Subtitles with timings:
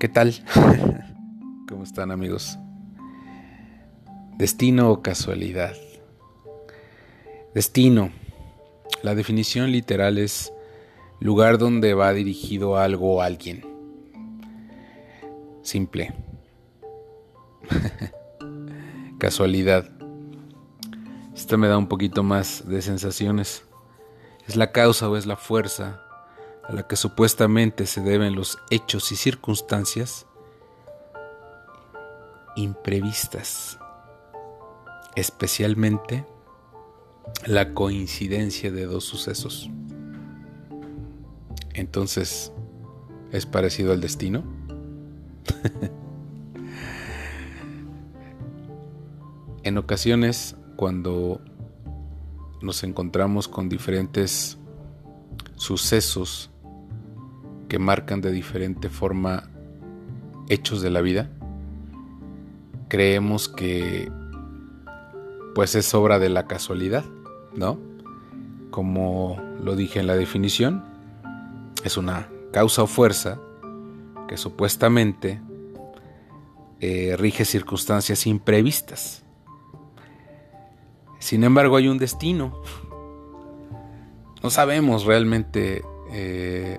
[0.00, 0.32] ¿Qué tal?
[1.68, 2.58] ¿Cómo están amigos?
[4.38, 5.76] Destino o casualidad.
[7.54, 8.10] Destino.
[9.02, 10.54] La definición literal es
[11.20, 13.62] lugar donde va dirigido algo o alguien.
[15.60, 16.14] Simple.
[19.18, 19.86] Casualidad.
[21.34, 23.64] Esta me da un poquito más de sensaciones.
[24.48, 26.00] Es la causa o es la fuerza
[26.70, 30.26] a la que supuestamente se deben los hechos y circunstancias
[32.54, 33.76] imprevistas,
[35.16, 36.24] especialmente
[37.44, 39.68] la coincidencia de dos sucesos.
[41.74, 42.52] Entonces,
[43.32, 44.44] ¿es parecido al destino?
[49.64, 51.40] en ocasiones, cuando
[52.62, 54.56] nos encontramos con diferentes
[55.56, 56.49] sucesos
[57.70, 59.48] que marcan de diferente forma
[60.48, 61.30] hechos de la vida,
[62.88, 64.10] creemos que
[65.54, 67.04] pues es obra de la casualidad,
[67.54, 67.78] ¿no?
[68.72, 70.84] Como lo dije en la definición,
[71.84, 73.38] es una causa o fuerza
[74.26, 75.40] que supuestamente
[76.80, 79.22] eh, rige circunstancias imprevistas.
[81.20, 82.62] Sin embargo, hay un destino.
[84.42, 86.78] No sabemos realmente eh,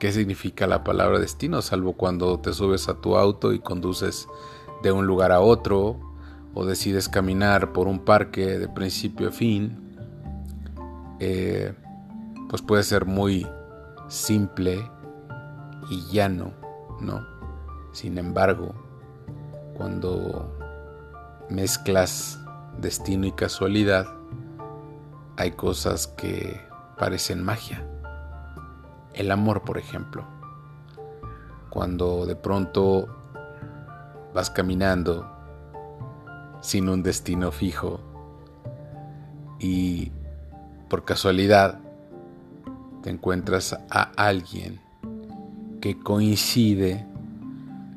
[0.00, 4.26] qué significa la palabra destino, salvo cuando te subes a tu auto y conduces
[4.82, 6.00] de un lugar a otro
[6.54, 9.96] o decides caminar por un parque de principio a fin,
[11.20, 11.74] eh,
[12.48, 13.46] pues puede ser muy
[14.08, 14.90] simple
[15.90, 16.54] y llano,
[17.00, 17.20] ¿no?
[17.92, 18.74] Sin embargo,
[19.76, 20.56] cuando
[21.50, 22.40] mezclas
[22.80, 24.06] destino y casualidad,
[25.36, 26.58] hay cosas que
[26.96, 27.89] parecen magia.
[29.14, 30.24] El amor, por ejemplo.
[31.70, 33.08] Cuando de pronto
[34.34, 35.30] vas caminando
[36.60, 38.00] sin un destino fijo
[39.58, 40.12] y
[40.88, 41.80] por casualidad
[43.02, 44.80] te encuentras a alguien
[45.80, 47.06] que coincide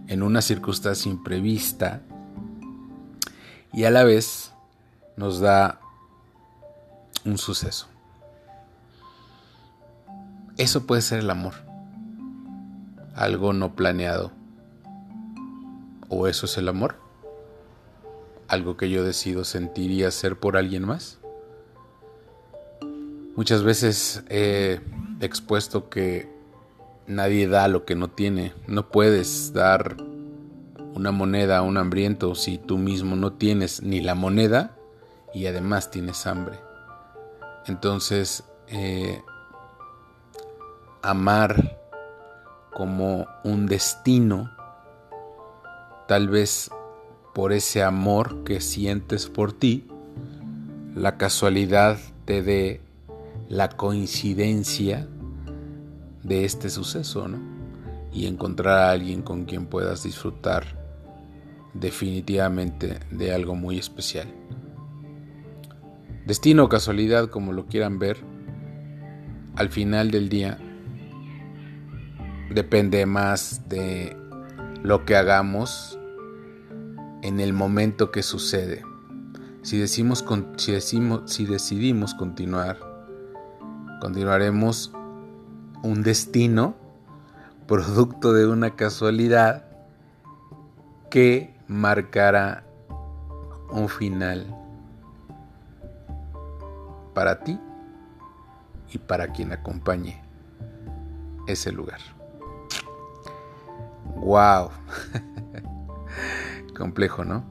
[0.07, 2.01] en una circunstancia imprevista
[3.73, 4.53] y a la vez
[5.17, 5.79] nos da
[7.25, 7.92] un suceso.
[10.57, 11.53] Eso puede ser el amor,
[13.15, 14.31] algo no planeado
[16.15, 16.95] ¿O eso es el amor?
[18.47, 21.17] ¿Algo que yo decido sentir y hacer por alguien más?
[23.35, 24.79] Muchas veces he
[25.21, 26.31] expuesto que
[27.07, 28.53] nadie da lo que no tiene.
[28.67, 29.97] No puedes dar
[30.93, 34.77] una moneda a un hambriento si tú mismo no tienes ni la moneda
[35.33, 36.59] y además tienes hambre.
[37.65, 39.19] Entonces, eh,
[41.03, 41.77] amar
[42.73, 44.49] como un destino
[46.07, 46.71] tal vez
[47.33, 49.87] por ese amor que sientes por ti,
[50.95, 52.81] la casualidad te dé
[53.49, 55.07] la coincidencia
[56.23, 57.39] de este suceso, ¿no?
[58.11, 60.63] Y encontrar a alguien con quien puedas disfrutar
[61.73, 64.27] definitivamente de algo muy especial.
[66.25, 68.17] Destino o casualidad, como lo quieran ver,
[69.55, 70.59] al final del día
[72.53, 74.15] depende más de
[74.83, 75.99] lo que hagamos
[77.21, 78.83] en el momento que sucede.
[79.61, 80.25] Si, decimos,
[80.57, 82.79] si, decimos, si decidimos continuar,
[84.01, 84.91] continuaremos
[85.83, 86.75] un destino
[87.67, 89.65] producto de una casualidad
[91.09, 92.65] que marcará
[93.71, 94.45] un final
[97.13, 97.59] para ti
[98.91, 100.21] y para quien acompañe
[101.47, 101.99] ese lugar.
[104.23, 104.69] ¡Wow!
[106.77, 107.43] Complejo, ¿no?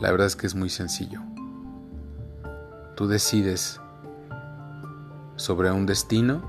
[0.00, 1.20] La verdad es que es muy sencillo.
[2.96, 3.80] Tú decides
[5.36, 6.42] sobre un destino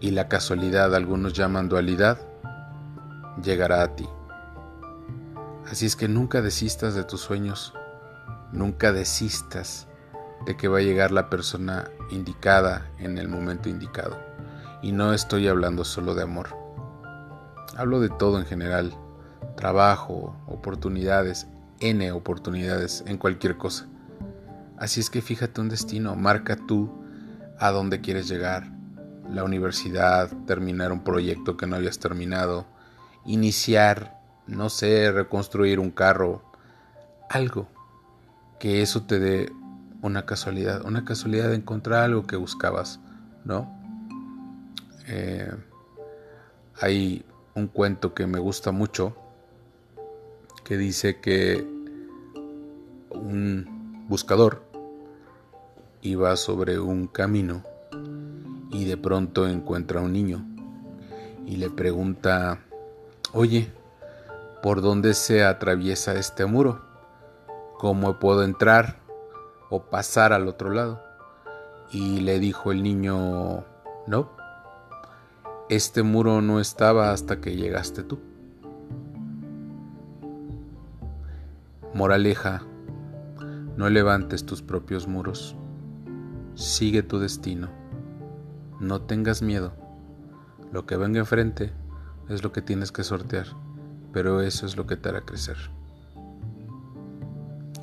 [0.00, 2.18] y la casualidad, algunos llaman dualidad,
[3.40, 4.08] llegará a ti.
[5.70, 7.72] Así es que nunca desistas de tus sueños,
[8.50, 9.86] nunca desistas
[10.44, 14.31] de que va a llegar la persona indicada en el momento indicado.
[14.82, 16.56] Y no estoy hablando solo de amor.
[17.76, 18.92] Hablo de todo en general.
[19.56, 21.46] Trabajo, oportunidades,
[21.80, 23.86] N oportunidades en cualquier cosa.
[24.76, 26.90] Así es que fíjate un destino, marca tú
[27.58, 28.72] a dónde quieres llegar.
[29.30, 32.66] La universidad, terminar un proyecto que no hayas terminado,
[33.24, 36.42] iniciar, no sé, reconstruir un carro,
[37.30, 37.68] algo
[38.58, 39.52] que eso te dé
[40.02, 43.00] una casualidad, una casualidad de encontrar algo que buscabas,
[43.44, 43.81] ¿no?
[45.08, 45.50] Eh,
[46.80, 49.14] Hay un cuento que me gusta mucho
[50.64, 51.66] que dice que
[53.10, 54.62] un buscador
[56.00, 57.62] iba sobre un camino
[58.70, 60.44] y de pronto encuentra a un niño
[61.46, 62.60] y le pregunta,
[63.32, 63.70] oye,
[64.62, 66.80] ¿por dónde se atraviesa este muro?
[67.78, 68.96] ¿Cómo puedo entrar
[69.68, 71.02] o pasar al otro lado?
[71.90, 73.64] Y le dijo el niño,
[74.06, 74.30] no,
[75.74, 78.18] este muro no estaba hasta que llegaste tú.
[81.94, 82.62] Moraleja,
[83.78, 85.56] no levantes tus propios muros,
[86.54, 87.70] sigue tu destino,
[88.80, 89.72] no tengas miedo,
[90.72, 91.72] lo que venga enfrente
[92.28, 93.46] es lo que tienes que sortear,
[94.12, 95.56] pero eso es lo que te hará crecer.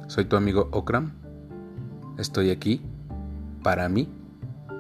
[0.06, 1.14] Soy tu amigo Okram,
[2.20, 2.84] estoy aquí
[3.64, 4.08] para mí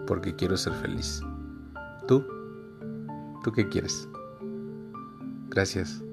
[0.05, 1.21] porque quiero ser feliz.
[2.07, 2.38] ¿Tú?
[3.43, 4.07] ¿Tú qué quieres?
[5.49, 6.03] Gracias.